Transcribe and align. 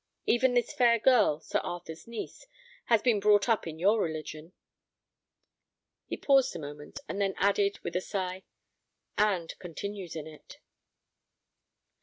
Even 0.25 0.55
this 0.55 0.73
fair 0.73 0.97
girl, 0.97 1.39
Sir 1.41 1.59
Arthur's 1.59 2.07
niece, 2.07 2.47
has 2.85 3.03
been 3.03 3.19
brought 3.19 3.47
up 3.47 3.67
in 3.67 3.77
your 3.77 4.01
religion;" 4.01 4.51
he 6.07 6.17
paused 6.17 6.55
a 6.55 6.59
moment, 6.59 7.01
and 7.07 7.21
then 7.21 7.35
added, 7.37 7.77
with 7.83 7.95
a 7.95 8.01
sigh, 8.01 8.41
"and 9.15 9.53
continues 9.59 10.15
in 10.15 10.25
it." 10.25 10.57